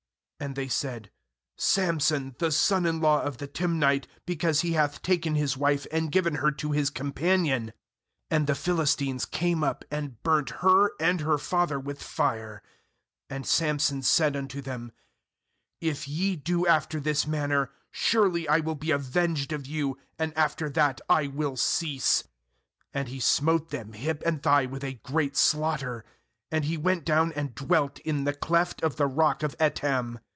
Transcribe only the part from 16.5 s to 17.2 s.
after